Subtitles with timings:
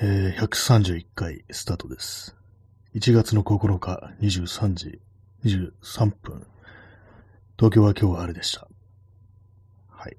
[0.00, 2.36] えー、131回スタートです。
[2.94, 5.00] 1月の9日23時
[5.44, 6.46] 23分。
[7.58, 8.68] 東京は今日は晴れでした。
[9.88, 10.16] はい。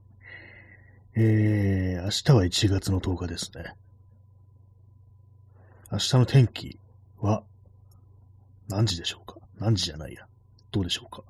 [1.15, 3.73] えー、明日は1月の10日ですね。
[5.89, 6.77] 明日の天気
[7.21, 7.43] は
[8.67, 9.37] 何時でしょうか？
[9.59, 10.25] 何時じゃないや。
[10.73, 11.23] どうでしょうか？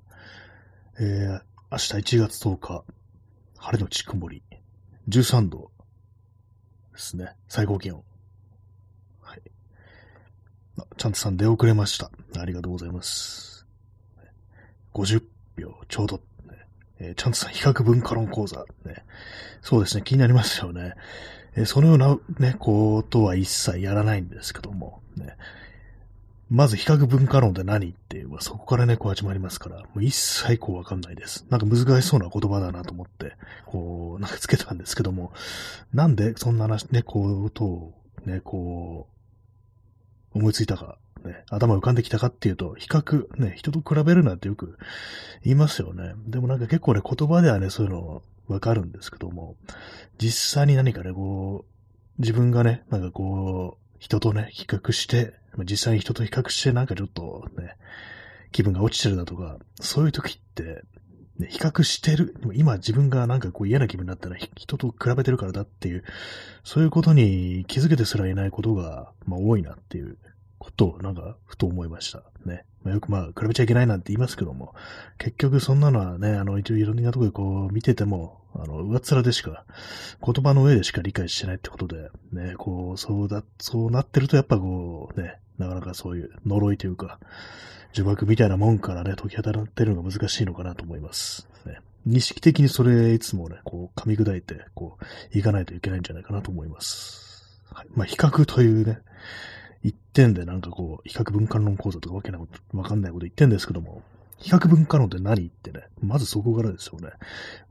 [1.00, 2.84] えー、明日1月10日、
[3.60, 4.42] 晴れのち曇り、
[5.08, 5.70] 13度
[6.94, 7.36] ですね。
[7.48, 8.04] 最高気温。
[10.98, 12.12] ちゃんとさん出遅れました。
[12.40, 13.66] ありがとうございます。
[14.94, 15.24] 50
[15.56, 16.22] 秒ちょうど、ね
[17.00, 19.04] えーちゃんとさん比較文化論講座、ね。
[19.62, 20.94] そうですね、気になりますよね。
[21.56, 25.36] えーそのようなね、ことは一切やらないんですけども、ね。
[26.50, 31.46] まず比較文化論って何っていう、そこからね、こう始まりますから、もう一切こうわかんないです。
[31.50, 33.34] なんか難しそうな言葉だなと思って、
[33.68, 35.32] こう、なんかつけたんですけども、
[35.94, 37.94] なんでそんな話、ね、ことを、
[38.26, 39.19] ね、こう、
[40.34, 44.78] 思いついたか、ね、頭浮かんできたかっていうと、比較、ね、人と比べるなってよく
[45.44, 46.14] 言いますよね。
[46.28, 49.56] でもなんか結構ね、言葉ではね、そういうのわかるんですけども、
[50.18, 57.76] 実際に何かね、こう、自分がね、なんかこう、人とね、比較して、実際に人と比較してなんかちょっとね、
[58.52, 60.84] 気分が落ちてるだとか、そういう時って、
[61.38, 66.04] ね、比較してる、今自分がなんかこう嫌な気分になったら人と比べてるからだっていう、
[66.64, 70.18] そういうことに気づけてすらいないことが、まあ多いなっていう
[70.60, 72.24] ことをなんかふと思いました。
[72.46, 72.66] ね。
[72.84, 74.76] まあ、よくまあ比べちゃいけないなんて言いますけども、
[75.18, 79.66] 結局そんなのはね、あの一応いろんなとこでこう見てても、あの上っ面でしか、
[80.24, 87.20] 言葉の上でしか理解してないってことで、ね、こう、そうだ、そうなってるとやっぱこう、ね、なかなかそういう呪いというか、
[87.94, 91.48] 呪縛みたいなもんからね、解き放ってるのが難しいのかなと思います。
[91.66, 94.98] ね、意識的にそれいつもね、こう噛み砕いて、こ
[95.34, 97.62] う、いかないといけないんじゃないかなと思います。
[97.72, 99.00] はい、まあ、比較というね、
[99.84, 104.02] 一点でなんかこう、比較文化論講座とかわけなこと、わかんないこと言ってんですけども、
[104.40, 107.10] 比較文化論って何ってね、まずそこからですよね。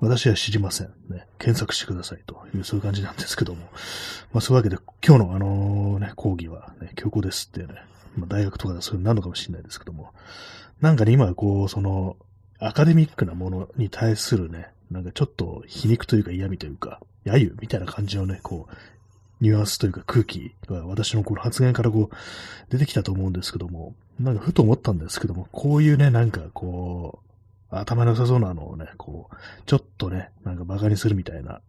[0.00, 0.88] 私は知りません。
[1.08, 3.62] ね、検索してくださいという、そういう感じなんですけども。
[4.32, 4.76] まあそういうわけで、
[5.06, 7.82] 今日のあのね、講義はね、教皇ですってね、
[8.16, 10.12] まあ大学とかでそういうのなのかもしれないですけども、
[10.80, 12.16] なんかね、今こう、その、
[12.60, 18.74] アカデミックなものに対するね、なんかちょっと皮肉というか嫌味というか、揶揄みたいな感じのね、こう、
[19.40, 22.16] ニュアンスというか空気が私のこの発言からこう
[22.70, 27.28] 出てきたと思うんですけども、なんかふと思ったんですけども、こういうね、なんかこう、
[27.70, 31.60] 頭の良さそうなのをね、こう、ちょっとね、なんか馬鹿にするみたいな、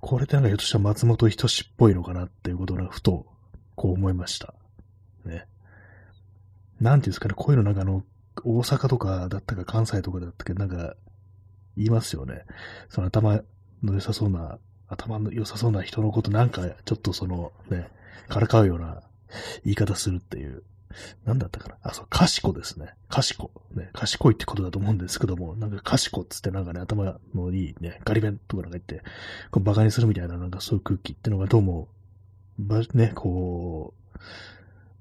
[0.00, 3.26] これってなんかひょっとしたら松本人志っぽいのかなっていうことをふと、
[3.76, 4.54] こう思いました。
[5.24, 5.46] ね。
[6.80, 8.02] なんていうんですかね、こういうのなんかあの、
[8.42, 10.94] 大阪とかだったか関西とかだったかなんか、
[11.76, 12.44] 言いますよね。
[12.88, 13.42] その頭
[13.82, 14.58] の良さそうな、
[14.94, 17.88] 頭の良さそうな人のことなんか、ちょっとそのね、
[18.28, 19.02] からかうような
[19.64, 20.62] 言い方するっていう。
[21.24, 22.94] なんだったかなあ、そう、賢ですね。
[23.08, 23.50] 賢。
[23.74, 29.04] ね、賢いってことだと思うんですけども、なんか賢っつってなんかね、頭のいいね、ガリ弁とかなんか言って、
[29.50, 31.88] こうバカにするみたいななんかそういう空気ってのがどうも、
[32.58, 34.18] ば、ね、こう、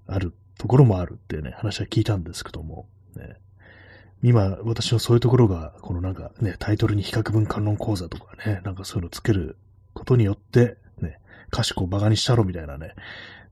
[0.08, 3.38] あるところもあるっていうね、話は聞いたんですけども、ね。
[4.24, 9.58] 今、私のそういうところが、このなんかね、タイトルに比較文化論講座とかね、なんかそういうのつける
[9.94, 12.94] ことによって、ね、賢をバカにしたろみたいなね、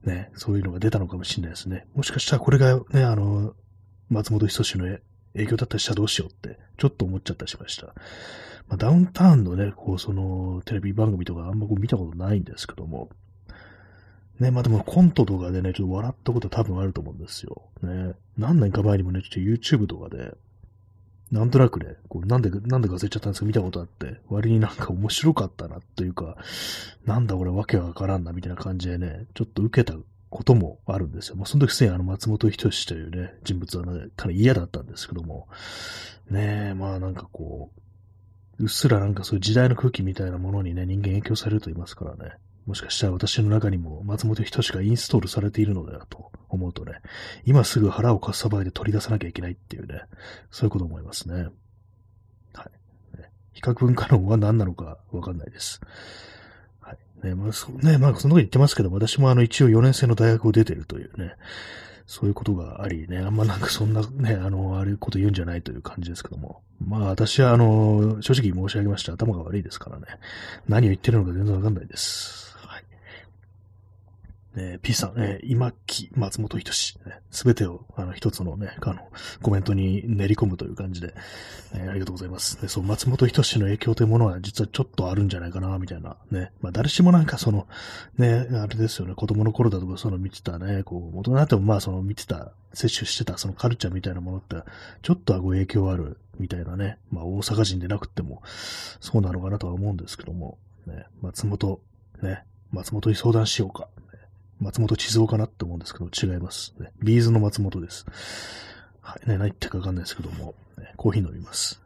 [0.04, 1.86] ね、そういうのが出たのかもしれないですね。
[1.94, 3.54] もしかしたらこれがね、あの、
[4.08, 4.98] 松本人志の
[5.34, 7.86] 影響だったりしたらどうしようって、ちょっと思っちゃったりしました。
[8.68, 13.10] まあ、ダウンタウンのね、こう、その、テレビ番組とかあんまこう見たことないんですけども、
[14.40, 17.62] ね、まあでもコントとかでね、ちょっと笑ったことは多分あると思うんですよ。
[17.82, 20.34] ね、何年か前にもね、ちょっと YouTube とかで、
[21.32, 26.36] なんとなくね、こうなんで、なんでか忘れちゃったんですけど、見たことあって、割になんか面白かったな、というか、
[27.06, 29.98] なんだこれわけわからんな、みたいな感じでね、ちょっと受けた
[30.28, 31.36] こともあるんですよ。
[31.36, 35.48] まあ、その時すでにあの、松本人志というね、人物はね、かなり嫌だったんですけども、
[36.30, 37.70] ねえ、まあなんかこ
[38.58, 42.32] う、うっすらなんかそういう時代の空気みたいなものにね、人間影響されると言いますからね。
[42.66, 47.00] もしかしたら私の中にも松本人志がインストールされているのだと思うとね、
[47.44, 50.02] 今すぐ腹をかっさばいて取り出さなきゃいけないっていうね、
[50.50, 51.34] そういうこと思いますね。
[52.54, 52.68] は
[53.14, 53.16] い。
[53.18, 55.80] ね、比較文化論は何なのかわかんないです。
[56.80, 57.26] はい。
[57.26, 61.34] ね、まあ、そね、まあ、その時言ってますけど、私もあの、一応4年生の大学を出てるというね、
[62.06, 66.62] そういうことがありね、あんまなんかそんなね、あの、あれこと言うんじゃないという感じですけども。
[66.86, 69.14] まあ私はあの、正直申し上げました。
[69.14, 70.06] 頭が悪いですからね。
[70.68, 72.51] 何を言ってるのか全然わかんないです。
[74.54, 74.64] はい。
[74.64, 76.98] えー、P さん、えー、今木松本人志、
[77.30, 79.00] す、べ、てを、あの、一つのね、あの、
[79.42, 81.14] コメントに練り込むという感じで、
[81.74, 82.60] えー、ありがとうございます。
[82.60, 86.52] で、そう、松本人志の影響というものは実はちょっとあるんじゃないかな、みたいな、ね。
[86.60, 87.66] まあ、誰しもなんかその、
[88.18, 94.56] ね、あれですよね、子供の頃だとかその見てたね、こう、大人になってもまあ、その見てた、摂取してたそのカルチャーみたいなものって、
[95.02, 96.98] ちょっとはご影響ある、みたいなね。
[97.10, 98.42] まあ、大阪人でなくても、
[99.00, 101.80] そうなのかなとは思うんですけども、ね、松本、
[102.22, 103.88] ね、松本に相談しようか。
[104.62, 106.74] 松本静雄かなって思うんですけど、違います。
[106.78, 108.06] ね、ビーズの松本です。
[109.00, 111.80] はい、ね、何言ってかわかんないですけども、ね、コーヒー飲みます。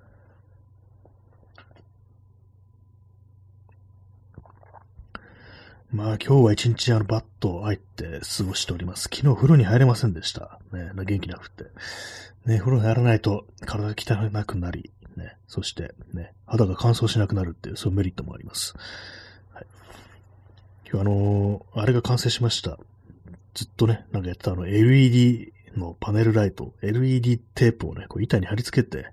[5.91, 9.05] まあ今日は一日あのバッと入って過ごしております。
[9.05, 10.59] 昨日風呂に入れませんでした。
[10.73, 11.65] ね、元気なくて。
[12.45, 18.75] ね、風呂に入らないと体が汚くなり、ね、そしてね、肌が乾燥しなくなるっていう、そういうメリットもあります。
[20.89, 22.79] 今日あのー、あれが完成しました。
[23.55, 29.07] ずっとね、なんかやってたあの LED のパネルライト、LED テープをね、こう板に貼り付けて、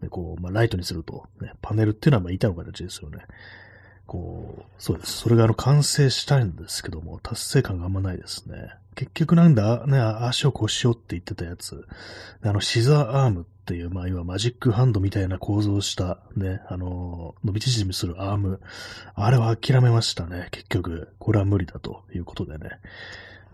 [0.00, 3.18] ねこう、まあ、ライトにすると、ね、パネルっていうのはまあ板の形ですよね。
[4.12, 5.12] こう、そうです。
[5.12, 8.74] それがあの完成したいんですけども、達成感があんまないですね。
[8.94, 11.86] 結局なんだ、ね、足を腰をって言ってたやつ。
[12.42, 18.60] あの、シザーアームっていう、まあ、要はマジックハンドみたいな構造をした、ね、あの、伸び縮みするアーム。
[19.14, 21.08] あれは諦めましたね、結局。
[21.18, 22.68] これは無理だということでね。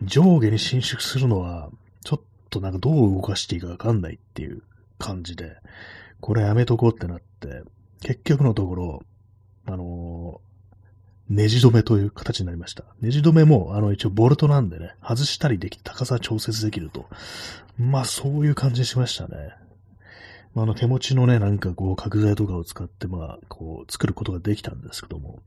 [0.03, 1.71] 上下に伸縮するのは、
[2.03, 2.21] ちょっ
[2.51, 4.63] となんかどう動かしていいかわかんないっていう
[4.99, 5.57] 感じで、
[6.21, 7.63] これやめとこうってなって、
[8.01, 9.03] 結局のところ、
[9.71, 10.41] あの
[11.29, 12.85] ネジ止めという形になりました。
[13.01, 17.07] ネジ止めも、あの、一応ボルトなんでね、外したりできて高さ調節できると。
[17.79, 19.51] まあ、そういう感じにしましたね。
[20.55, 25.41] まあ、あの、手持ちのね、なんかこう、角材とかを使って、まあ、こう、作ることができたんですけども。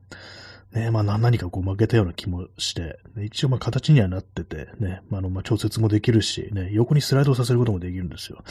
[0.72, 8.42] ね、まあ、何かこう負けたような気もして、一応まあ形にはなってて、ね、まあ、あの、まあ、調節もできるし、ね、横にスライドさせることもできるんですよ。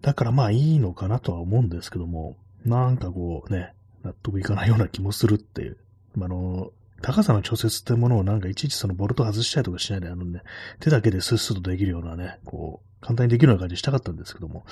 [0.00, 3.72] だからまあいいのかなとは思うんですけども、なんかこうね、
[4.04, 5.78] 納得いかないような気もするっていう
[6.22, 6.72] あの、
[7.02, 10.42] 高さの調節ってものをなんかいちいちそのボルト外したりとかしないで、あのね、
[10.80, 14.64] 手だけでスッスッとできるようなね、こう、簡単にできるような感じしたかったんですけども、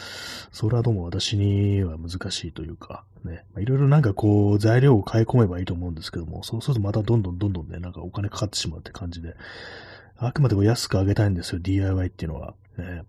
[0.50, 9.36] それはどうも私には難しいというか、ね、いろいろなんかこう、材料を買い込めばいいと思うんですけども、そうするとまたどんどんどんどんね、なんかお金かかってしまうって感じで、
[10.16, 12.54] あくまでも安くあげたいんですよ、DIY っていうのは。
[12.78, 13.04] ね、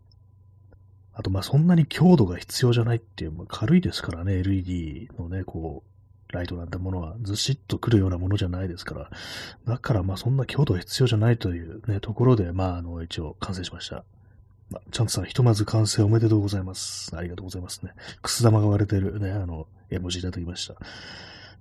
[1.14, 5.93] あと、ま、そんなに強度が必要じゃないっていう、まあ、軽いですからね、LED のね、こう、
[6.34, 9.10] ライトなんてものはずしっと来るようなものじゃないですから、
[9.66, 14.04] だからまあそんな強度は必要じゃないというね、ところで、まああの、一応完成しました。
[14.70, 17.16] まあ、チャンツさん、ひとまず完成おめでとうございます。
[17.16, 17.94] ありがとうございますね。
[18.22, 20.76] くす玉が割れてるね、あの、絵文字いただきました。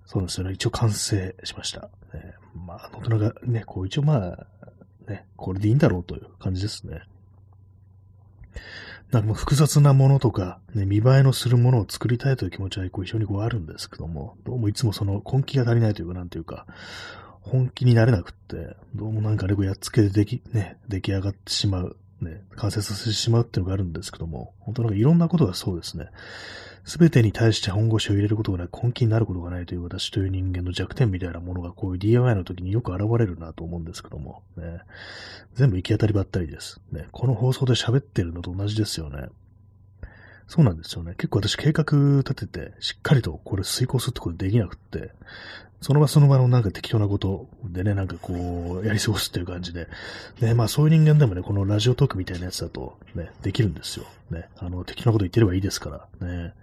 [0.06, 0.54] そうですよね。
[0.54, 1.90] 一応完成しました。
[2.14, 4.46] ね、まあ、大人がね、こう一応まあ、
[5.08, 7.02] ね、これでいいんだろうという感じですね。
[9.12, 16.67] なんかもう複雑なものとか、ね、見栄えのするものを作りたいという気持ちはこう非常にこうあるんですけども、どうもいつもその根気が足りないというか、なんていうか、
[17.43, 26.06] 本気になれなくって、どうもなんかね、こうやっつけででき、ね、出来上がってしまう、ね、完成させてしまうっていうのがあるんですけども、本当なんかいろんなことがそうですね。
[26.84, 34.81] すべてに対して本腰を入れることがない、根気になることがないという私という人間の弱点みたいなものがこういう DIY の時によく現れるなと思うんですけども、ね、
[35.55, 36.81] 全部行き当たりばったりです。
[36.90, 39.29] ね、この放送で喋ってるのと同じですよね。
[40.49, 41.14] そうなんですよね。
[41.14, 41.84] 結構私計画
[42.19, 45.12] 立てて、しっかりとこれ遂行するってことできなくって、
[45.81, 49.88] その場その場のなんか適当なことでね、なんかこう、やり過ごすっていう感じで、
[50.40, 54.06] ね、まあそういう人間でもね、このラジオトークみたいなやつだと、ね、できるんですよ。
[54.30, 56.54] ね、あの、適当なこと言ってればいいですから、ね。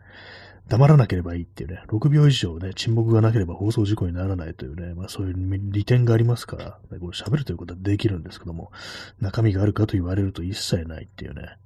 [0.69, 5.35] 黙らなければいいっていうね、6秒以上ね、沈黙がなければ放送事故にならないというね、まあそういう
[5.71, 8.71] 利点がありますから、ね、これ喋るということはできるんですけども、
[9.19, 11.57] 中身があるかと言われると一切ないっていうね、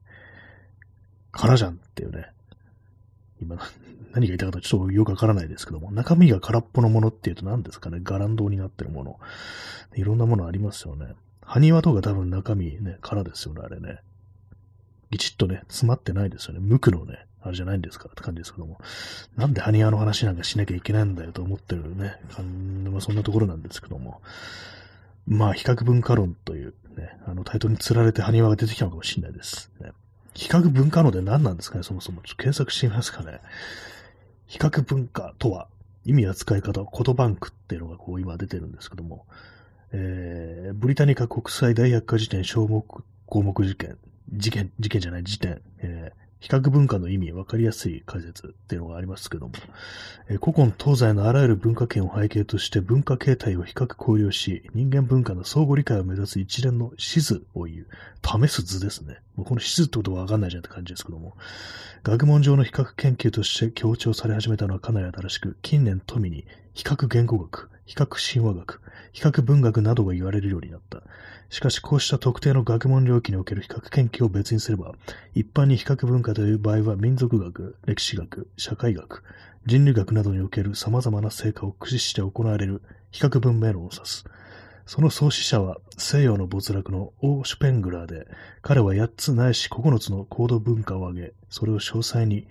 [1.31, 2.27] 空じゃんっていうね。
[3.41, 3.57] 今、
[4.13, 9.19] 何が言いたかったかちょっとよくわからないですけども、中身が空っぽのものっていうと何ですかね、ガランドになってるもの。
[9.95, 11.07] いろんなものありますよね。
[11.41, 13.99] 埴輪とか多分中身ね、空ですよね、あれね。
[15.09, 16.59] ぎちっとね、詰まってないですよね。
[16.61, 18.09] 無垢のね、あれじゃないんですか？
[18.09, 18.79] って感じですけども。
[19.35, 22.15] なんで埴輪の話なんかしなきゃいけないんだよと思ってるね、
[22.89, 24.21] まあ、そんなところなんですけども。
[25.25, 29.71] まあ、比較文化論というね、あのタイトルに釣られて埴輪が出てきたのかもしれないです。
[29.79, 29.91] ね、
[30.33, 32.21] 比較文化論で何なんですかね、そもそも。
[32.23, 33.39] ちょっと検索してみますかね。
[34.47, 35.69] 比較文化とは、
[36.05, 39.25] 意味や使い方、言バンクっていうのがこう今出てるんですけども、
[39.93, 42.85] えー、ブリタニカ国際大百科事典小目
[43.25, 43.97] 項目事件、
[44.33, 49.53] 事件、事件じゃない事典、えー、比較文化の意味、わかりやすい解説っていうのがありますけども、
[50.27, 57.87] えー、古今東西のあらゆる文化圏を背景として文化形態を比較考慮し、人間文化の相互理解を目指す一連の地図を言う、
[58.21, 59.19] 試す図ですね。
[59.37, 61.37] もうこの地図ってことはわかんないじゃんって感じですけども、
[62.03, 71.03] 学問上の比較研究として強調され始めたのはかなり新しく、近年富に比較言語学、比較神話学、比較文学などが言われるようになった。
[71.49, 74.93] しかし、こうした特定の学問領域における比較研究を別にすれば、
[75.35, 79.23] 一般に比較文化という場合は民族学、歴史学、社会学、
[79.65, 84.25] 人類学などにおける様々な成果を駆使して行われる比較文明論を指す。
[84.85, 88.27] その創始者は西洋の没落のオー・シュペングラーで、
[88.61, 92.47] 彼は8つないし9つの行動文化を挙げ、それを詳細に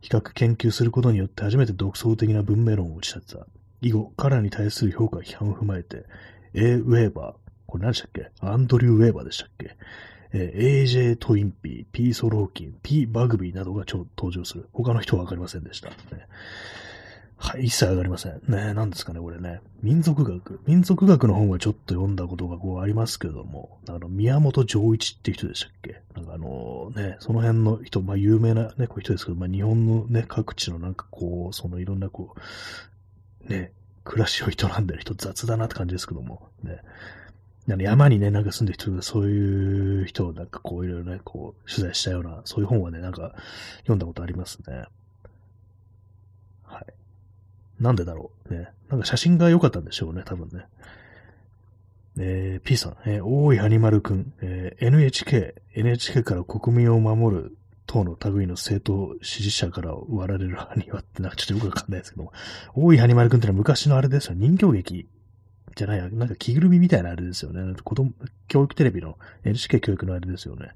[0.00, 3.46] 比較研究することによって初めて独創的な文明論を打ち立てた。
[3.86, 6.04] 以後、彼らに対する評価、批判を踏まえて、
[6.54, 6.74] A.
[6.74, 7.34] ウェーバー、
[7.66, 8.30] これ何でしたっけ？
[8.40, 9.76] アンドリュー・ウェーバーでしたっけ？
[10.32, 14.68] えー、AJ トインピー、P ソローキン、P バグビーなどが登場する。
[14.72, 15.90] 他の人はわかりませんでした。
[15.90, 15.94] ね、
[17.36, 18.40] はい、一切わかりません。
[18.48, 19.60] ね、何ですかね、これね。
[19.82, 20.60] 民族学。
[20.66, 26.00] 民族学の本はちょっと読んだことがこうありますけども、あの、宮本丈一って人でしたっけ？
[26.14, 32.40] なんかあのね、その辺の人、まあ有名なね、こう人ですけど、まあ日本のね、各地のなんかこう、そのいろんなこう、
[33.48, 33.72] ね、
[34.04, 36.80] 暮らしを営んでる人雑だなって感じですけども、ね。
[37.66, 43.34] 山にね、なんか住んでる人がそういう人をなんかこういろいろね、こう取材したような、そういう本はね、なんか
[43.78, 44.84] 読んだことありますね。
[46.62, 46.84] はい。
[47.80, 48.54] なんでだろう。
[48.54, 48.68] ね。
[48.88, 50.66] なんか写真が良かったんでしょうね、多分ね。
[52.18, 57.56] えー、P さん、えー、大井はにまるくん、えー、NHK、NHK から国民を守る
[57.86, 58.82] 党の類の政
[59.14, 62.32] 党支持者から割られるハニワってなんかちょっとよくわかんないですけども、
[62.74, 65.08] 大井はにまるくんってのは昔のあれですよ、人形劇
[65.76, 67.74] じゃないや、なんか着ぐるみみたいなあれですよね。
[67.84, 68.12] 子供、
[68.48, 70.70] 教育テレビの NHK 教育のあれですよね。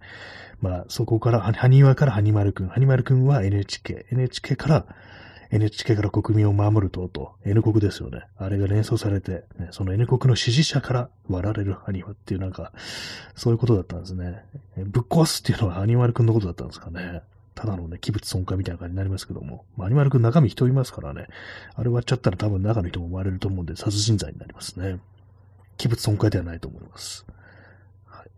[0.61, 2.69] まあ、そこから、ハニワからハニマル君。
[2.69, 4.07] ハニマル君は NHK。
[4.11, 4.87] NHK から
[5.51, 8.23] NHK から国民を守る党と N 国ですよね。
[8.37, 12.73] あれが連想されて、ね、その N 国の支持者から割られるハニワっていうなんか、
[13.35, 14.45] そういうことだったんですね。
[14.77, 17.23] ぶっ壊すっていうのはハニマル君のことだったんですかね。
[17.57, 19.65] ただのね、器物損壊みたいな感じになりますけども。
[19.77, 21.27] まあ、アニマル君中身人いますからね。
[21.75, 25.01] あれ割っちゃったら多分中の人も割れると思うんで、殺人罪になりますね。
[25.77, 27.27] 器物損壊ではないと思います。
[28.07, 28.31] はい。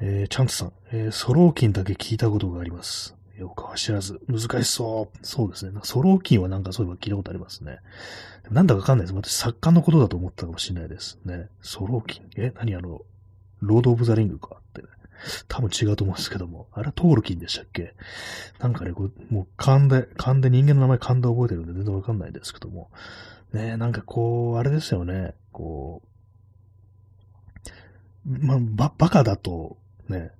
[0.00, 3.17] えー、チャンツさん、えー、ソローキンだけ聞いたことがあります。
[3.38, 4.20] よくは知らず。
[4.26, 5.18] 難しそう。
[5.22, 5.72] そうですね。
[5.72, 7.78] なソローキンはなんかそういえば聞いたことありますね。
[8.50, 9.16] なんだかわかんないです。
[9.16, 11.48] 私、作家のことだと思ったかもしれないですね。
[11.62, 12.30] ソローキン？
[12.36, 12.52] え？
[12.56, 13.02] 何あの、
[13.60, 14.88] ロード・オブ・ザ・リングかってね。
[15.46, 16.66] 多分違うと思うんですけども。
[16.72, 17.94] あれはトールキンでしたっけ？
[18.58, 22.90] なんかね、こう、もう勘で、勘で人間の名前勘で覚えてるんで全然わかんないですけども。
[23.52, 25.34] ねなんかこう、あれですよね。
[25.52, 26.02] こ
[28.26, 29.78] う、まあ、ば、バカだと、
[30.08, 30.32] ね、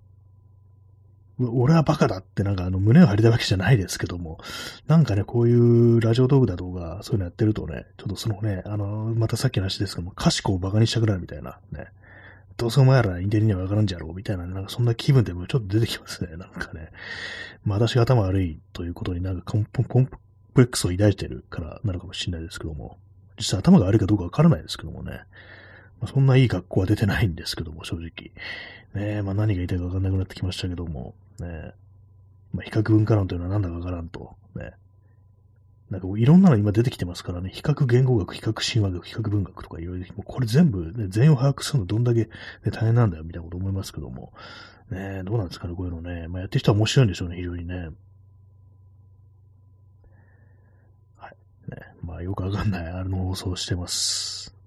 [1.41, 4.39] 俺はバカだってなんかあの胸を張りたいわけじゃないですけども、
[4.89, 11.87] なんかね、こういうラジオ道具だとか、そういうのやってるとね、ちょっとそのね、あの、またさっきの話ですけども、賢をバカにしたくなるみたいな、ね。
[12.57, 16.91] どうせお前らインテリにはわからんじゃろうみたいな、なんかそんな気分でもちょっと出てきますね、なんかね。
[17.65, 20.19] まあ私が頭悪いということになんかコンポコンプ
[20.57, 22.99] レックスを抱いてるからなのかもしれないですけども、
[23.37, 25.21] 実際頭が悪いかどうかわからないですけどもね。
[26.01, 28.33] まあ、そんないい格好は出てないんですけども、正直。
[28.95, 31.73] ねまあ何が言いたいかわかんなくなってきましたけども、ね
[32.53, 34.73] まあ、比較文化論というのは何だかわからんと、ね。
[35.91, 42.29] なんかいろんなの今出てきてますからね、比較言語学、比較神話学、比較文学とかいろいろ、もうこれ全部、ね、全員を把握するのどんだけ、ね、
[42.71, 44.33] 大変なんだよ、みたいなこと思いますけども。
[44.91, 46.29] ねどうなんですかね、こういうのね。
[46.29, 47.91] まあ、やってる人は面白いんでしょうね、非常にね。
[51.17, 51.37] はい。
[51.71, 54.58] ねまあ、よくわかんない、あの放送してます。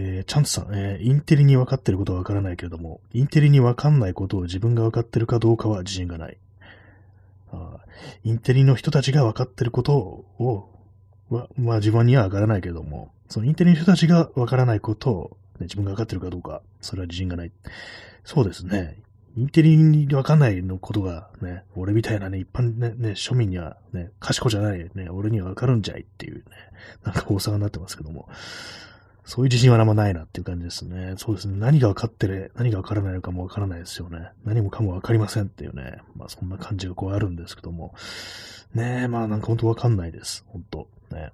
[0.00, 6.38] えー、チャンツさん、えー、インテリに分かってることは分からないけれども、インテリに分かんないことを自分が分かってるかどうかは自信がない。
[7.50, 7.78] あ
[8.22, 10.68] インテリの人たちが分かってることを、
[11.30, 17.50] は、まあ自分には分からないけれども、そのインテリの人たちが分からないことを、ね、自分が分かってるかどうか、それは自信がない。
[18.22, 18.98] そうですね。
[19.36, 26.42] インテリに分かんないのことがね、俺みたいなね、一般ね、ね庶民にはね、賢じゃないね、俺には分かるんじゃいっていうね、
[27.02, 28.28] なんか大騒になってますけども、
[29.28, 31.12] そういう自信はあんまないなっていう感じですね。
[31.18, 31.58] そうですね。
[31.58, 34.30] 何が分かってる、何が分からないのかも分からないですよね。
[34.46, 35.98] 何もかも分かりませんっていうね。
[36.16, 37.94] まあそんな感じがこうあるんですけども。
[38.74, 40.46] ねえ、まあなんか本当分かんないです。
[40.48, 41.30] 本当ね。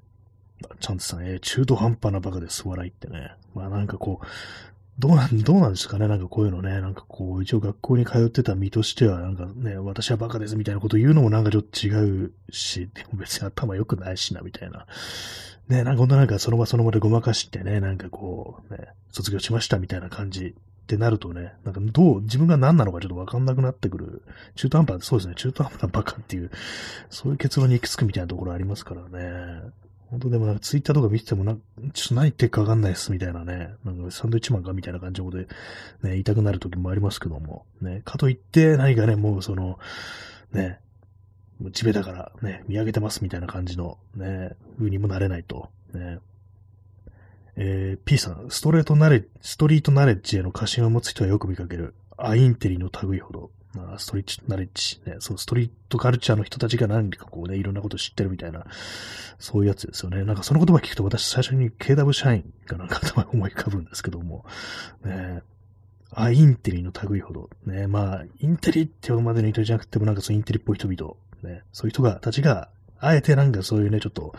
[0.81, 3.31] チャンツさん、えー、中途半端なバカです、笑いってね。
[3.55, 4.27] まあなんかこう、
[4.99, 6.07] どうなん、どうなんですかね？
[6.07, 6.81] なんかこういうのね。
[6.81, 11.91] なんかこう、一応学校に通ってた身としては、なんかね、私はバカですみたいなこと言うのもなんかちょっと違
[12.27, 14.87] うし、でも別に頭良くないしな、みたいな。
[15.69, 24.23] ね、なんかほんとなんかその場その場でごまかしてね、なんかこう、ね、卒業しましたみたいな感じってなるとね、なんかどう、自分が何なのかちょっとわかんなくなってくる。
[24.55, 26.53] 中途半端、そうですね、中途半端なバカっていう、
[27.11, 29.63] そういう結論に行き着くみたいなところありますからね。
[30.15, 35.47] 本当でもなんかツイッターとか見ててもな、ちょっと何言ってるかわかんないっすみたいなね、なんかサンドイッチマンかみたいな感じで、ね、
[36.03, 39.81] 言いたくなる時もありますけども、ね、かといって何かね、もうその、
[40.53, 40.79] ね、
[41.73, 45.69] 地べたからね、見上げてますみたいな感じのね、風にもなれないと。
[45.93, 46.21] ね。
[47.57, 51.95] えー、P さん、ストレートナレ、ストリートナレッジへの過信を持つ人はよく見かける。
[52.17, 53.51] アインテリの類ほど。
[53.75, 58.65] まあ、ストリートナレッジ、ね、そう、ストリートカルチャーの人たちが何かこうね、いろんなこと知ってるみたいな、
[59.39, 60.25] そういうやつですよね。
[60.25, 64.45] なんかその言葉聞くと私最初に KW 社員がなんか頭思い浮かぶんですけども、
[65.05, 65.43] ね、
[66.13, 67.51] あ、インテリの類ほど。
[67.67, 72.69] ね、まあ、インテリって呼ぶまでの人じゃなくてもなんかそうインテリっぽい人々、ね、そういう人が、たちが、
[73.01, 74.35] あえてなんかそういうね、ちょっと、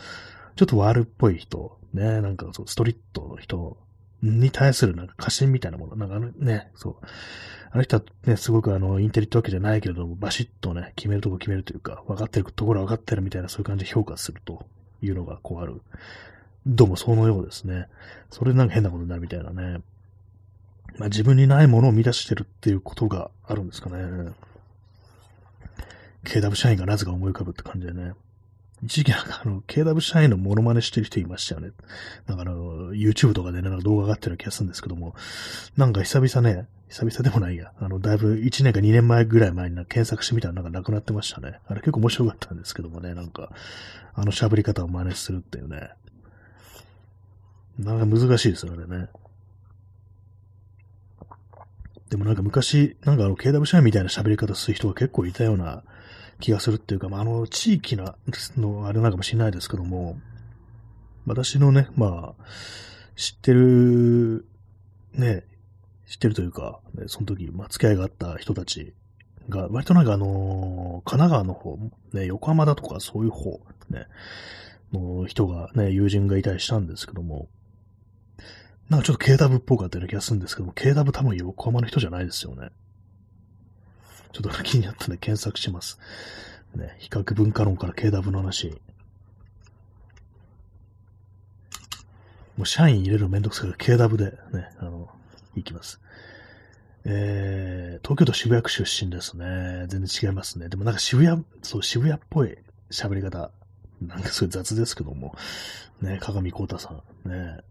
[0.55, 3.77] ちょっと悪っぽい人、ね、なんかそうストリートの人
[4.21, 6.95] に対するなんか過信みたいなもの、なんかあのね、そう、
[7.75, 14.65] あの人はね、すごくあの、インテリってわけじゃないけれども、バシッとね、決めるとこ決めるというか、分かってるところ分かってるみたいな、そういう感じで評価すると
[15.01, 15.81] いうのがこうある。
[16.65, 17.89] どうもそのようですね。
[18.31, 19.81] それでなんか変なことになるみたいなね。
[20.97, 24.31] まあ自分にないものを生み出してるっていうことがあるんですかね。
[26.23, 28.13] KW 社員がなぜか思い浮かぶって感じでね。
[28.83, 31.71] 一時期なんかあの、KW 社員のモノマネしてる人いましたよね。
[32.27, 35.15] なんかあの、YouTube とかでね、なんか動画上がってる気がするんですけども、
[35.77, 41.59] なんか久々ね、久々でもないや、あの、だいぶ1年か2年前ぐらい前に検索してみたらなんかなくなってましたね。
[41.67, 43.51] あれ結構面白かったんですけどもね、なんか、
[44.13, 45.89] あの喋り方を真似するっていうね。
[47.79, 49.07] なんか難しいですよね、ね。
[52.09, 55.83] でもなんか昔、なんかあの、KW 社員みたいな喋り方する人が結構いたような
[56.39, 58.15] 気がするっていうか、まあ、あの、地域な、
[58.57, 60.19] の、あれなんかもしれないですけども、
[61.25, 62.43] 私のね、まあ、
[63.15, 64.45] 知ってる、
[65.13, 65.43] ね、
[66.07, 68.93] 知ってるというか、ね、その時、まあ、付き合いがあった人たち
[69.49, 71.77] が、割となんかあのー、神奈川の方、
[72.13, 74.07] ね、横浜だとかそういう方、ね、
[74.93, 77.47] の人がね、友人がいたりしたんですけども、
[78.89, 82.69] なんかちょっと KW っぽかったような気がするんですけども、KW 多分横浜の人じゃないですよね。
[84.35, 85.97] ちょっと気になったんで検索します。
[86.75, 88.69] ね、比較文化論から KW の話。
[92.57, 95.09] もう社員入れるのめんどくさいから KW でね、あの、
[95.55, 96.01] 行きます。
[97.05, 99.85] えー、東京都渋谷区出身ですね。
[99.87, 100.67] 全然違いますね。
[100.67, 102.57] でもなんか渋谷、そう、渋谷っぽい
[102.91, 103.51] 喋り方。
[104.01, 105.33] なんかすごい雑ですけども。
[106.01, 107.29] ね、鏡光太さん。
[107.29, 107.61] ね。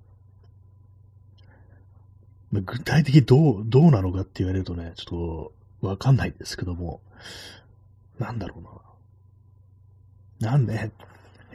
[2.52, 5.04] 具体的どう、どうなのかって言われるとね、ちょっ
[5.50, 7.00] と、わかんないんですけども、
[8.18, 8.56] なんだろ
[10.40, 10.50] うな。
[10.50, 10.90] なんで、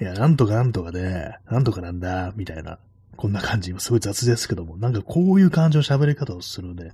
[0.02, 2.80] いや、なんとかなんとかで、なんとかなんだ、みたいな、
[3.15, 6.92] こんな感じ、すごい雑ですけども、なんかこういう感じの喋り方をするね、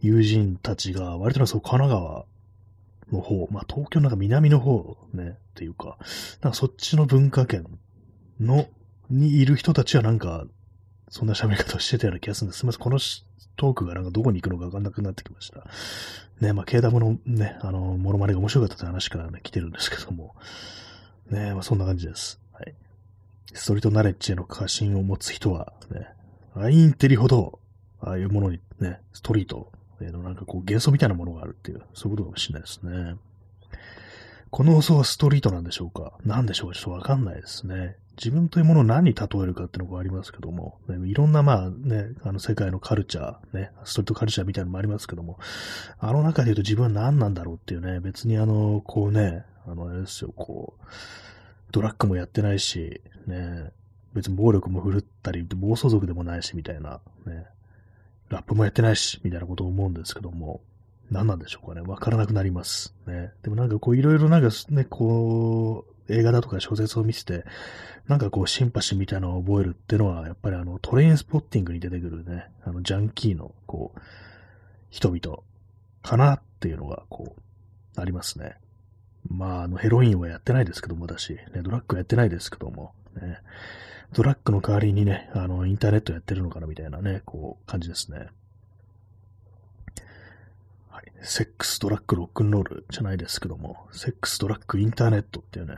[0.00, 2.24] 友人たちが、割となそう、神奈川
[3.12, 5.98] の方、まあ東京なんか南の方ね、っていうか、
[6.40, 7.66] なんかそっちの文化圏
[8.40, 8.66] の、
[9.10, 10.46] にいる人たちはなんか、
[11.12, 12.60] そんな喋り方をしてたような気がするんです。
[12.60, 12.98] すみません、この
[13.56, 15.62] トークがなんかどこに行くのかわかんなくなってきました。
[16.40, 20.34] ね、まあ、KW のね、あの、モノマネが面白かったという話からね、来てるんですけども。
[21.30, 22.40] ね、まあ、そんな感じです。
[22.54, 22.74] はい。
[23.52, 26.08] ストリートナレッジへの過信を持つ人は、ね、
[26.54, 27.60] アインテリほど、
[28.00, 29.70] ああいうものにね、ストリート
[30.00, 33.16] へのなんかこう幻想みたいなものがあるっていう、そういうことかもしれないですね。
[34.50, 36.14] この放送はストリートなんでしょうか？
[36.24, 36.78] 何でしょうか？
[36.78, 37.96] ちょっとわかんないですね。
[38.16, 45.38] 自分というものを何に例えるかっていうのがありますけども、ね、いろんなまあね、あの世界のカルチャー、ね、ストリートカルチャーみたいなのもありますけども、
[45.98, 50.84] あの中で言うと自分は何なんだろうっていうね、別にあの、こうね、あの、あれですよ、こう、
[51.72, 53.70] ドラッグもやってないし、ね、
[54.14, 57.46] 別に暴力も振るったり、暴走族でもないし、みたいな、ね、
[58.28, 60.60] ラップもやってないし、みたいなことを思うんですけども、
[61.10, 61.82] 何なんでしょうかね。
[61.82, 62.94] わからなくなります。
[63.06, 63.32] ね。
[63.42, 67.44] でもなんかこういろいろなんかね、こう、映画だとか小説を見てて、
[68.08, 74.00] なんかこうシンパシーみたいなのを覚えるっていうのは、やっぱりあのトレインスポッティングに出てくるね、あのジャンキーのこう、
[74.90, 75.38] 人々
[76.02, 78.56] かなっていうのがこう、ありますね。
[79.28, 83.38] まあ、あのヘロインはやってないですけども、私、ね、ドラッグやってないですけども、ね、
[84.12, 88.28] ドラッグの代わりにね、あの、インターネットやってるのかなみたいなね、こう、感じですね。
[90.90, 95.76] はいセックス、ドラッグ、ロックンロールじゃないですけども、セックス、ドラッグ、インターネットっていうね、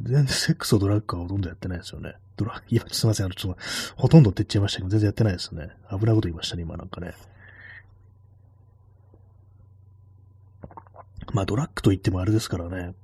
[0.00, 2.14] 全然セックスとドラッグはほとんどやってないですよね。
[2.36, 3.60] ドラ いや、すいません、あの、ちょっと、
[3.96, 5.70] ほとんどって言っちゃいましたけど、全然やってないですね。
[5.90, 7.14] 危ないこと言いましたね、今なんかね。
[11.32, 12.94] まあ、ドラッグと言ってもあれですからね。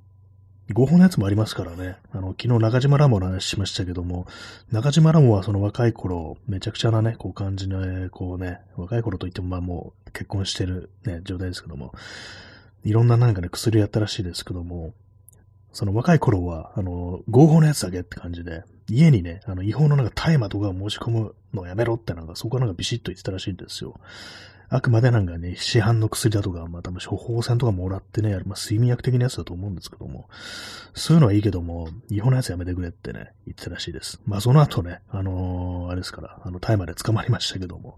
[0.71, 1.97] 合法のやつもありますからね。
[2.11, 4.27] あの、昨日中島ラモの話しましたけども、
[4.71, 11.93] 中島ラモはその若い頃、めちゃくちゃなね、こう感じの、こうね、若い頃といってもまあもう結婚してるね、状態ですけども、
[12.83, 14.93] いろんななんかね、薬をやったらしいですけども、
[15.71, 23.99] その若い頃は、あの、合法のやつだけって感じで、家にね、あの、違法のなんか大麻とかを申し込むのをやめろってなんか、そこはなんかビシッと言ってたらしいんですよ。
[24.71, 30.29] あくまでなんかね、市販の薬だとか、まあ多分処方箋とかもらってね、まあ睡眠薬的なやつだと思うんですけども、
[30.93, 34.21] そういうのはいいけども、違法なやつやめてくれってね、言ってたらしいです。
[34.27, 37.97] まあその後ね、あのー、あれですから、あの、大麻で捕まりましたけども、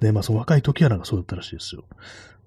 [0.00, 1.84] で、まあその若い時はなんかそうだったらしいですよ。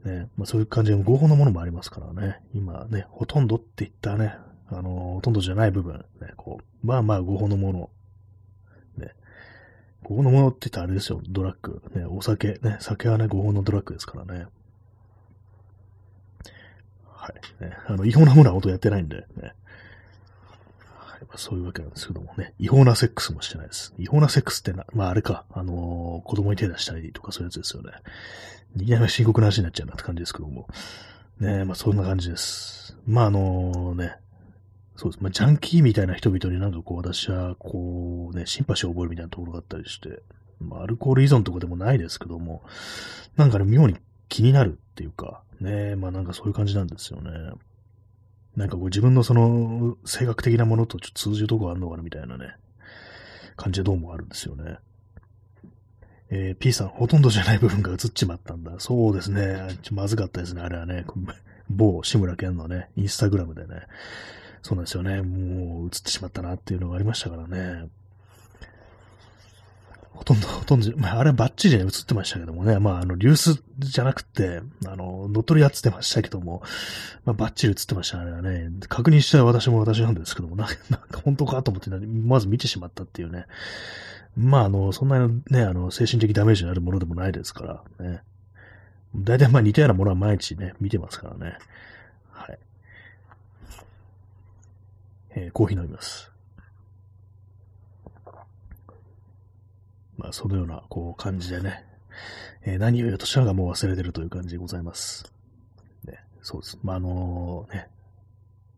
[0.04, 4.36] ね、まあそういう感じで合法のものもありますからね、今ね、ほとんどって言ったね、
[4.70, 7.90] あの、ほとんどじゃない部分、ね、こう、まあまあ合法のもの
[8.98, 9.12] ね
[10.04, 11.82] 合法のものって言ったらあれですよ、ドラッグ。
[11.94, 12.60] ね、お酒。
[12.62, 14.48] ね、酒はね、合法のドラッグですからね。
[17.06, 17.64] はい。
[17.64, 19.54] ね、あの、違法なものは本当やってないんで、ね。
[20.96, 22.54] はいまあ、そういうわけなんですけどもね。
[22.60, 23.94] 違法なセックスもしてないです。
[23.98, 27.92] 違法なセックスってな、まああれか、あのー、子供に手出したりとかそういうやつですよね。
[28.78, 30.68] いきなり深刻な話になっちゃうなって感じですけども。
[31.40, 32.98] ねまあそんな感じです。
[33.08, 34.18] まああのね、
[34.96, 35.22] そうです。
[35.22, 40.22] まあ、ジャンキーみたいな人々になんかこう、私は、こう、ね、シンパシーを覚えるみたいなところがあったりして、
[40.60, 42.64] まあ、アルコール依存とかでもないですけども、
[43.36, 43.98] なんかね、妙に
[44.30, 47.32] 気になるっていうか、ね、まあなんかそういう感じなんですよね。
[48.56, 52.56] なんかこう自分のその性格的なものとちょっと通じるとこあるのかなみたいなね、
[53.58, 54.78] 感じでどうもあるんですよね。
[56.30, 58.74] えー、P さん、ほとんどじゃない部分が映っちまったんだ。
[58.80, 59.78] そうですね。
[59.92, 61.06] まずかったですね、あれはね。
[61.70, 63.82] 某志村けんのね、インスタグラムでね、
[64.66, 65.22] そうなんですよね。
[65.22, 67.88] もう映ってしまったなっていうのがありましたからね。
[70.10, 72.80] ほとんど、ほとんど、まあ、あれはバッチリ、映ってましたけどもね。
[72.80, 76.64] まあ、あの、流出じゃなくて、あの、乗っ取りやってましたけども、
[77.26, 78.24] まあ、バッチリ映ってましたね。
[78.24, 78.72] あれはね。
[78.90, 83.46] 確認したら私も私なんですけども、な んか、本当かと思って、まず見てしまったっていうね。
[84.36, 88.24] まあ、あの、そんなにね、あの、精神的ダメージになるものでもないですからね。
[89.16, 91.60] 大体まあ似たようなものは毎日ね、見てますからね。
[92.32, 92.58] はい。
[95.36, 96.32] えー、コーヒー飲みます。
[100.18, 101.84] まあ、そのような、こう、感じでね、
[102.64, 105.32] えー、何を言うとしたのがもう忘れてるという感じでございます。
[106.06, 106.80] ね、そうです。
[106.82, 107.90] まあ、あのー、ね、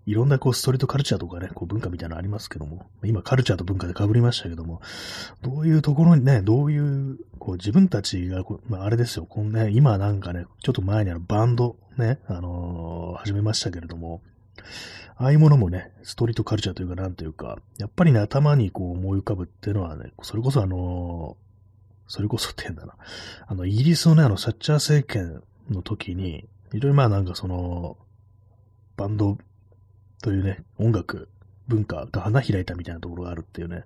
[0.08, 4.82] いろんなこうストリートカルチャーとかね、こう文化みたいなのありますけども、今カルチャーと文化で被りましたけども、
[5.42, 14.22] どういうところにね、どういう、こう自分たちがこう、まあ、あれですよ、このね、今なんかね、ちょっと前にあるバンドね、あのー、始めましたけれども、
[15.18, 21.38] ああいうものもね、ストリートカルチャーというか、なんというか、やっぱりね、頭にこう思い浮かぶっていうのはね、それこそあの、
[22.08, 22.96] それこそって変だな。
[23.48, 27.98] あの、イギリスのね、あの、サッチャー政権の時に、いろいろまあなんかその、
[28.96, 29.38] バンド
[30.22, 31.30] というね、音楽、
[31.68, 33.84] 文化が花開いたみたいなところがあるっていうね、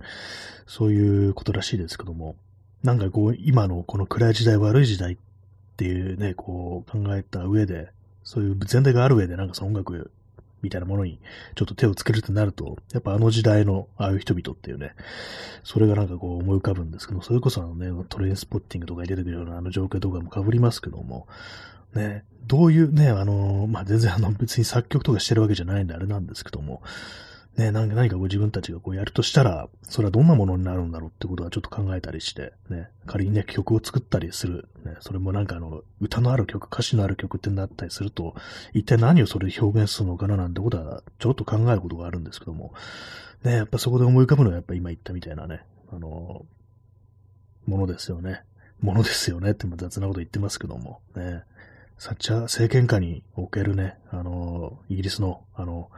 [0.67, 2.35] そういうことらしいですけども、
[2.83, 5.17] なんかこう、今のこの暗い時代、悪い時代っ
[5.77, 7.89] ていうね、こう考えた上で、
[8.23, 10.11] そういう前提がある上で、なんかその音楽
[10.61, 11.19] みたいなものに
[11.55, 14.93] ちょっと手をつけるとなると、やっぱあの時代のああいう人々っていうね、
[15.63, 21.27] それがなんかこう思い浮かぶんですけど、それこそあのね、トレインスポッティングとかに出てくるようなあの状況とかも被りますけども、
[21.93, 26.81] ね、どういうね、あの、まあ、全然あの別に作曲とかしてるわけじゃないんであれなんですけども、
[27.57, 38.35] ね、何か何かこう自分たちがこうやるとしたら、それはどんなものになるんだろうってことはちょっと考えたりして、ね、仮にね、曲を作ったりする、ね、それもなんかあの、歌のある曲、歌詞のある曲ってなったりすると、
[38.73, 42.73] 一体何をそれで表現するのかななんてことは、ちょっと考えることがあるんですけども、
[43.43, 46.45] ね、やっぱそこで思い浮かぶのはやっぱ今言ったみたいなね、あの、
[47.65, 48.43] ものですよね。
[48.79, 51.43] ものですよねって雑なこと言ってますけども、ね、
[51.97, 55.89] サッチャー政権下におけるね、あの、イギリスの、あの、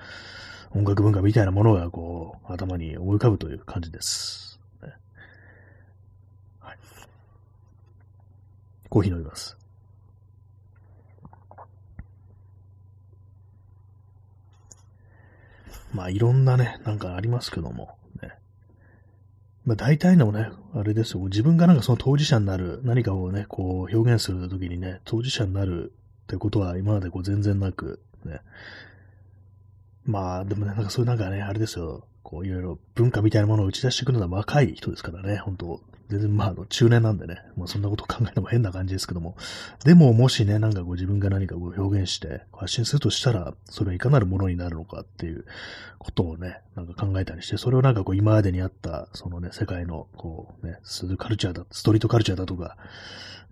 [0.75, 4.59] 音楽文化みたいなものがこう、頭に思い浮かぶという感じです。
[4.81, 4.93] ね、
[6.59, 6.77] はい。
[8.89, 9.57] コーヒー飲みます。
[15.93, 18.31] まあいろんなね、なんかありますけども、ね。
[19.65, 28.41] まあ大体のね、あれですよ、自分がなんかその当事者になる、何かをね、こう表現するときにね、当事者になるってことは今までこう全然なく、ね、
[30.05, 32.05] まあ、でもね、なんかそういうなんかね、あれですよ。
[32.23, 39.35] こういろいろ文化みたいなものを打ち出していくのは若い人ですからね、本当全然まあ、の中年なんでね、もうそんなこと考えても変な感じですけども。
[39.83, 45.45] でも、もしね、なんかこ自分が何かこう表現して発信するとしたら、それはいかなるものになるのかっていう
[45.97, 52.77] ことをね、なんか考えたりして、それをなんかこう今までにあった、そのね、世界のこうね、スカルチャーだ、ストリートカルチャーだとか、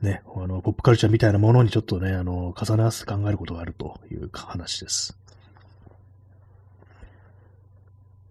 [0.02, 5.18] ね、あの、ポップカルチャーみたいなものにちょっとね、あの、重ね合わせて考えることがあるという話です。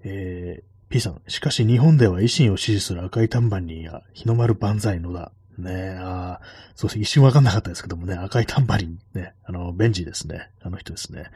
[0.05, 5.33] えー、P さん、しかし日本では維新を支持する赤いタンバリンや日の丸万歳のだ。
[5.59, 7.03] ねああそうですね。
[7.03, 10.51] 一瞬わかんなかったですけどもね、赤いタンバリン、ね、あの、ベンジーですね。
[10.63, 11.31] あの人ですね。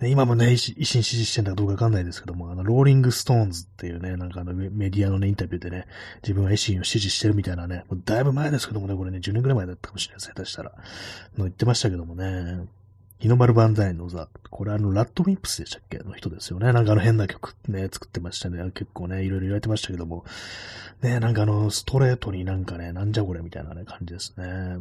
[0.00, 5.86] ね今もね、維新支持してんだかどうかわかんないですけども、あの、ローリングストーンズっていうね、なんかあのメディアのね、インタビューでね、
[6.22, 10.72] 自分は維新を支持してるみたいなね、もうだいぶ前ですけどもね、これね、10年くらい前だったかもしれないです、下手したら。
[11.36, 12.66] の言ってましたけどもね、
[13.18, 14.28] 日の丸万歳の座。
[14.50, 15.98] これあの、ラッドウィンプスでしたっけ？
[15.98, 16.72] の人ですよね。
[16.72, 18.58] なんかあの変な曲ね、作ってましたね。
[18.72, 20.24] 結構ね、いろいろ言われてましたけども。
[21.02, 24.78] ね、なんかあの、ストレートになんかね、なんじゃこれみたいなね、感じですね。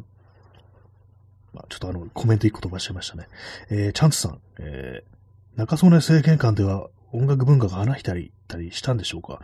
[1.54, 3.28] まあ、ちょっとあの、コメント一個飛ばしちゃいましたね。
[3.70, 9.42] えー、チャンツさん、えー、中曽根政権間では音楽文化が花開いたりしたんでしょうか？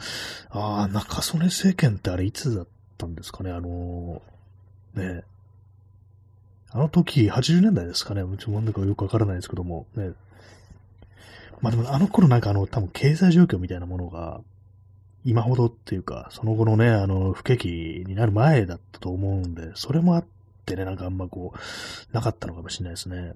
[0.52, 3.52] ああ、中曽根政権ってあれいつだったんですかね？
[3.52, 5.24] あのー、ね、
[6.76, 8.24] あの時、80年代ですかね。
[8.24, 10.14] うちもなんだかよくわからないですけども、ね。
[11.62, 14.42] まあでもあの頃なんかあの、多分経済状況みたいなものが、
[15.24, 20.26] 今ほどっていうか、その後のね、あの、不景気になる前だったと思うんで、それもあっ
[20.66, 23.34] てね、なんかあんまこう、なかったのかもしれないですね。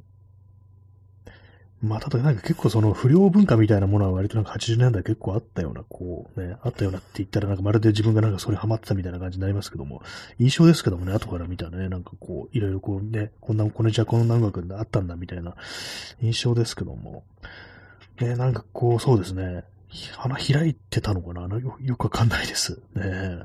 [1.79, 10.01] まあ、ただなんか結構その不良文化みたいなものは割となんか80年代結構あったような、こうね、あったようなって言ったらなんかまるで自分がなんかそれハマってたみたいな感じになりますけども、
[10.39, 15.53] 印象ですけどもね、後から見たらね、なんかこう、いろいろこうね、こんな、このじゃこの音楽あったんだみたいな
[16.19, 17.23] 印象ですけども、
[18.19, 19.63] ね、なんかこう、そうですね、
[20.15, 21.41] 花開いてたのかな？
[21.59, 22.81] よよくわかんないです。
[22.95, 23.39] ね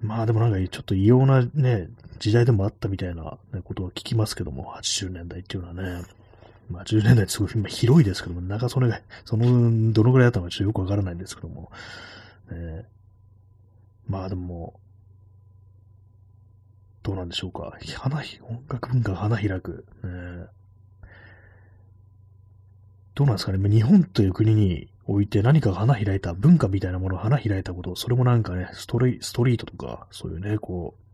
[0.00, 6.02] まあでもなんかちょっと異様なね、時代でもあったみたいな、ことを聞きますけども、80年代っていうのはね。
[6.70, 11.72] まあ、10年代ってすごい広いですけども、長曽根が、その、どのぐらいだったのかちょっとよくわからないんですけども、
[12.50, 12.86] ね、
[14.06, 14.78] まあでも、
[17.02, 17.76] どうなんでしょうか。
[17.96, 19.86] 花、音楽文化が花開く。
[20.04, 20.46] ね、
[23.14, 23.68] どうなんですかね。
[23.68, 31.09] 日本という国において何か花開いた、文化みたいなものが花開いたこと、それもなんかね、ストリストリートとか、そういうね、こう、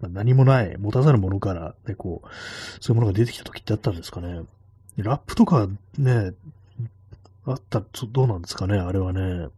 [0.00, 2.28] まあ、何もない、持たざるものから、ね、こう、
[2.80, 4.42] そういうものが出てきた時ってあったんですかね。
[4.96, 6.32] ラップとかね、
[7.46, 9.48] あったら、どうなんですかね、あれはね。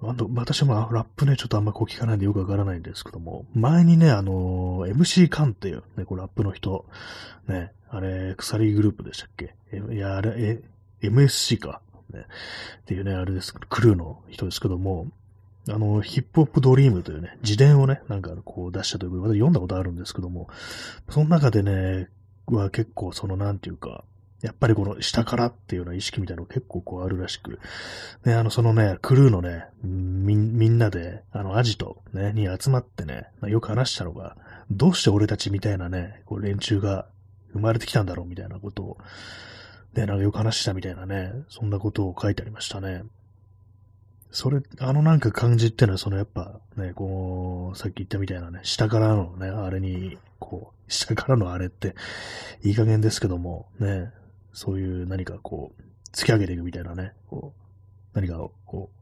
[0.00, 6.86] あの、私もラップね、ちょっとあんまこう聞かないんでよくわからないんですけども、前にね、あの、MC カンっていう、ね、こうラップの人、
[7.48, 9.54] ね、あれ、鎖グループでしたっけ？
[9.92, 10.62] いや、あれ、え、
[11.06, 11.80] MSC か。
[12.10, 12.20] ね、
[12.80, 15.08] っていうね、あれです、クルーの人ですけども、
[15.68, 20.48] あの、ヒップホップドリームというね、自伝をね、なんかこう出したということで、私読んだことあるんですけども、
[21.10, 22.08] その中でね、
[22.46, 24.04] は結構そのなんていうか、
[24.42, 27.58] やっぱりこの下からっていうような意識みたいなの結構こうあるらしく、
[28.24, 34.36] ね、あの、そのね、クルーのね、み、みんなで、あの、アジト、ね、に集まってね、よく話したのが、
[34.70, 37.06] どうして俺たちみたいなね、こう連中が
[37.52, 38.98] 生まれてきたんだろうみたいなことを、
[39.94, 43.02] ね、なんかよく話したみたいなね、そんなことを書いてありましたね。
[44.30, 51.94] それ、あのなんか感じってのは、そのやっぱね、こう、さっき言ったみたいなね、下からのね、あれに、こう、下からのあれって、
[52.62, 54.12] いい加減ですけども、ね、
[54.52, 57.60] そういう何かこう、突き上げていくみたいなね、こう、
[58.14, 58.98] 何かを、こう、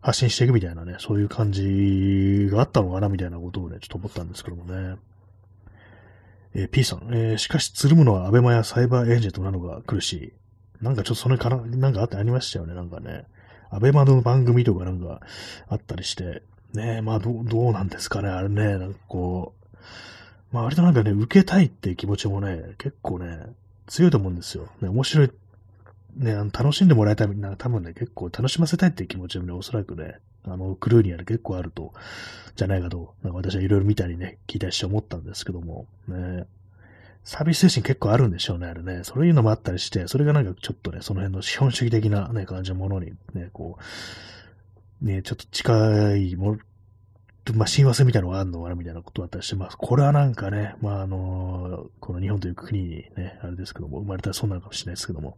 [0.00, 4.96] 発信していくみたいなね、そういう感じがあったのかな、みたいなことをね、ちょっと思ったんですけどもね。
[6.54, 10.32] えー、P さん、えー、しかし、つるむのはアベマやサイバーエージェントなのが苦しい。
[10.80, 13.26] なんかちょっとそれから、なんかあってありましたよね、なんかね。
[13.70, 15.20] アベマの番組とかなんか
[15.68, 16.42] あったりして、
[16.74, 19.76] ねまあどう、どうなんですかね、あれね、なんかこう、
[20.52, 23.40] まあ割となんかね、受けたいっていう気持ちもね、結構ね、
[23.86, 24.68] 強いと思うんですよ。
[24.80, 25.30] ね、面白い、
[26.16, 31.92] ね、あの楽しんでもらいたい、な多分ね、結構楽しませたいっていう気持ちもね、おそらくね、あの、クルーにはね、結構あると、
[32.56, 36.46] じゃないかと、なんか私はいろいろ見たりね、聞いたりして思ったんですけども、ね、
[37.28, 39.04] サービス精神結構あるんでしょうね、あれね。
[39.04, 43.76] そういうのもあったりして、それがなんかちょっとね、その辺の資本主義的なね、感じのものにね、こ
[45.02, 49.76] う、ね、ちょっと近いもの、まあ、親和性みたいなのがあるのかな、みたいなことだったりしてます。
[49.76, 55.36] これはなんかね、まあ、あのこの日本という国にね、あれですけども、生まれたらそうなのかもしれないですけども、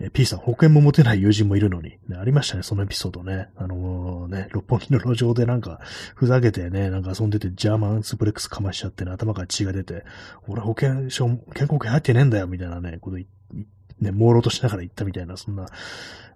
[0.00, 3.48] え P さん、保険も持てない友人もいるのに、ね、ありましたね、そのエピソードね。
[3.56, 5.80] あのー、ね、六本木の路上でなんか、
[6.14, 10.04] ふざけてね、なんか遊んでて、ジャーマンスプレックスかましちゃってね、頭から血が出て、
[10.46, 13.26] 俺保険証、健康保険入ってねえんだよ、みたいなね、ことね、
[14.12, 15.66] 朦朧としながら言ったみたいな、そんな、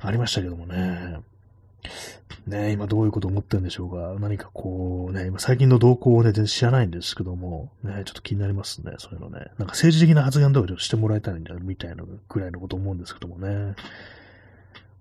[0.00, 1.18] ありましたけどもね。
[2.46, 4.16] ね、今どういうことを思ってるんでしょうか。
[4.20, 9.38] 何かこうね、今最近の動向をね、全然知らないんですけども、ね、ちょっと気になりますね、そういうのね。
[9.38, 13.74] なんか政治的な発言とかちょっとしてもらいたいんだみたいなぐらいのこと思うんですけどもね。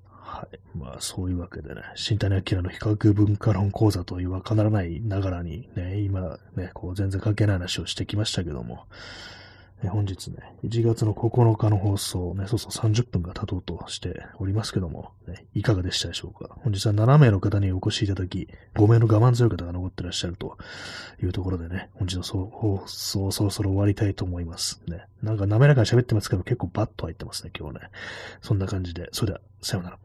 [0.09, 0.77] はい。
[0.77, 8.85] まあ、そういうわけでね、新谷明の比較文化論講座というわからないながらにね、今ね、こう全然関係ない話をしてきましたけども、
[9.89, 16.55] 本日ね、1月の9日の放送ね、そうそう30分が経とうとしておりますけども、ね、いかがでしたでしょうか？
[16.63, 20.57] 本日は7名の方にお越しいただき、5名の我慢強い方が残ってらっしゃると
[21.21, 24.81] いうところでね、本日の放送そろそろ終わりたいと思います。
[24.87, 27.89] ね、なんか滑らかに喋ってますけど結構バッと入ってますね、今日はね。
[28.41, 29.97] そんな感じで、それでは、さようなら。